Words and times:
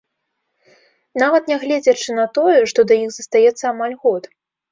Нават 1.23 1.51
нягледзячы 1.51 2.09
на 2.21 2.25
тое, 2.39 2.57
што 2.71 2.85
да 2.93 2.97
іх 3.03 3.13
застаецца 3.17 3.63
амаль 3.73 3.95
год. 4.07 4.23